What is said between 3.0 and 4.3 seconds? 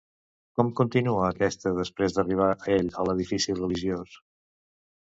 l'edifici religiós?